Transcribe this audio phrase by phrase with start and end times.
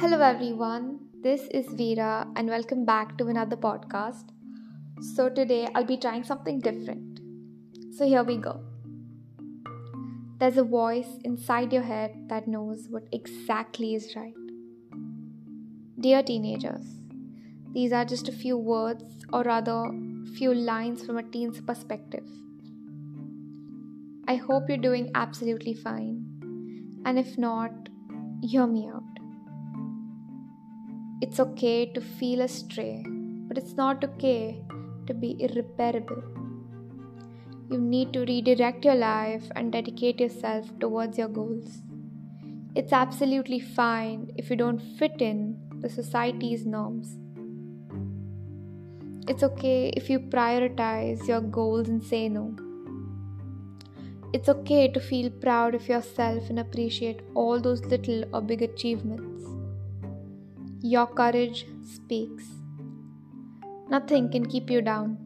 [0.00, 1.00] Hello, everyone.
[1.22, 4.28] This is Veera, and welcome back to another podcast.
[5.16, 7.20] So, today I'll be trying something different.
[7.96, 8.60] So, here we go.
[10.38, 14.34] There's a voice inside your head that knows what exactly is right.
[16.00, 17.00] Dear teenagers,
[17.72, 19.84] these are just a few words, or rather,
[20.36, 22.24] few lines from a teen's perspective.
[24.28, 27.02] I hope you're doing absolutely fine.
[27.04, 27.88] And if not,
[28.42, 29.07] hear me out.
[31.20, 33.04] It's okay to feel astray,
[33.48, 34.62] but it's not okay
[35.08, 36.22] to be irreparable.
[37.68, 41.82] You need to redirect your life and dedicate yourself towards your goals.
[42.76, 47.18] It's absolutely fine if you don't fit in the society's norms.
[49.26, 52.54] It's okay if you prioritize your goals and say no.
[54.32, 59.57] It's okay to feel proud of yourself and appreciate all those little or big achievements.
[60.80, 62.44] Your courage speaks.
[63.90, 65.18] Nothing can keep you down.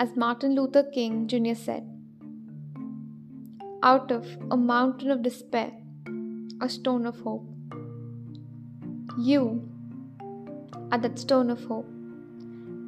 [0.00, 1.54] As Martin Luther King Jr.
[1.54, 1.86] said,
[3.82, 5.70] out of a mountain of despair,
[6.62, 7.46] a stone of hope.
[9.18, 9.68] You
[10.90, 11.86] are that stone of hope.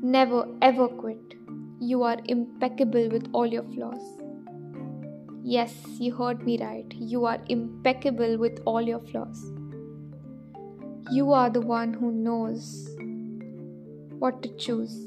[0.03, 1.35] Never ever quit.
[1.79, 4.03] You are impeccable with all your flaws.
[5.43, 6.91] Yes, you heard me right.
[6.95, 9.58] You are impeccable with all your flaws.
[11.11, 12.91] You are the one who knows
[14.19, 15.07] what to choose.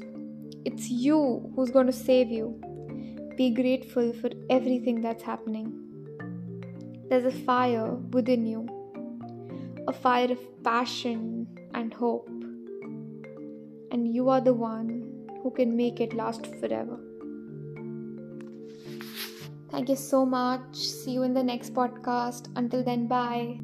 [0.64, 2.60] It's you who's going to save you.
[3.36, 5.72] Be grateful for everything that's happening.
[7.08, 8.66] There's a fire within you,
[9.86, 12.28] a fire of passion and hope.
[13.90, 16.98] And you are the one who can make it last forever.
[19.70, 20.76] Thank you so much.
[20.76, 22.48] See you in the next podcast.
[22.56, 23.58] Until then, bye.